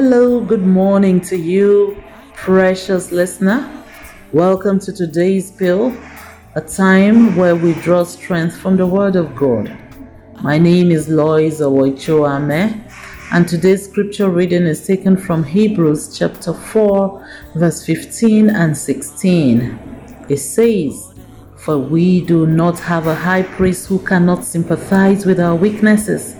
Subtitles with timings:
[0.00, 2.00] Hello, good morning to you,
[2.32, 3.84] precious listener.
[4.32, 5.92] Welcome to today's pill,
[6.54, 9.76] a time where we draw strength from the Word of God.
[10.40, 12.80] My name is Lois Owoichoame,
[13.32, 20.26] and today's scripture reading is taken from Hebrews chapter 4, verse 15 and 16.
[20.28, 21.12] It says,
[21.56, 26.36] For we do not have a high priest who cannot sympathize with our weaknesses,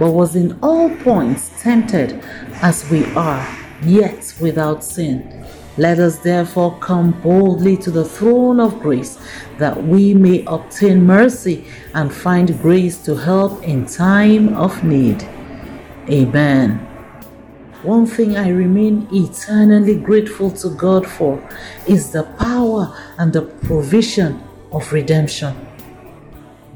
[0.00, 2.24] but was in all points tempted
[2.62, 3.46] as we are,
[3.82, 5.46] yet without sin.
[5.76, 9.18] Let us therefore come boldly to the throne of grace
[9.58, 15.22] that we may obtain mercy and find grace to help in time of need.
[16.08, 16.78] Amen.
[17.82, 21.46] One thing I remain eternally grateful to God for
[21.86, 24.42] is the power and the provision
[24.72, 25.54] of redemption.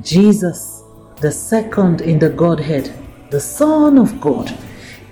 [0.03, 0.83] Jesus,
[1.21, 2.93] the second in the Godhead,
[3.31, 4.57] the Son of God,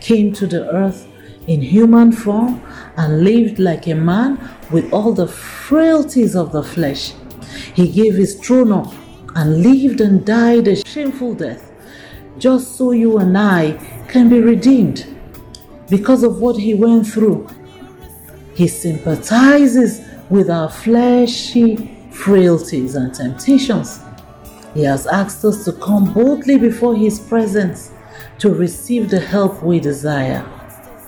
[0.00, 1.08] came to the earth
[1.46, 2.62] in human form
[2.96, 4.38] and lived like a man
[4.70, 7.14] with all the frailties of the flesh.
[7.74, 8.92] He gave his throne up
[9.34, 11.72] and lived and died a shameful death,
[12.38, 13.72] just so you and I
[14.08, 15.06] can be redeemed.
[15.88, 17.48] Because of what he went through,
[18.54, 21.76] he sympathizes with our fleshy
[22.10, 24.00] frailties and temptations.
[24.74, 27.92] He has asked us to come boldly before his presence
[28.38, 30.44] to receive the help we desire.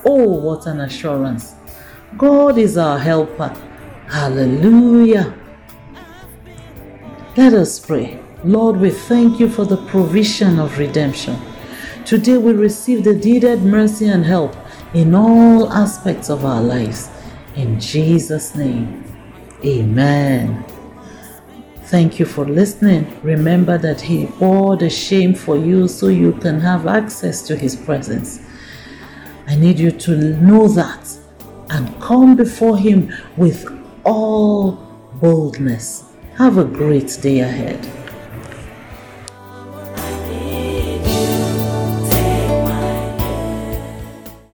[0.04, 1.54] Oh, what an assurance!
[2.16, 3.48] God is our helper.
[4.08, 5.34] Hallelujah.
[7.36, 8.20] Let us pray.
[8.44, 11.40] Lord, we thank you for the provision of redemption.
[12.04, 14.54] Today we receive the needed mercy and help
[14.92, 17.08] in all aspects of our lives.
[17.56, 19.02] In Jesus' name,
[19.64, 20.64] amen.
[21.86, 23.20] Thank you for listening.
[23.22, 27.76] Remember that He bore the shame for you so you can have access to His
[27.76, 28.40] presence.
[29.46, 31.06] I need you to know that
[31.68, 33.66] and come before Him with
[34.04, 34.72] all
[35.20, 36.04] boldness.
[36.38, 38.03] Have a great day ahead.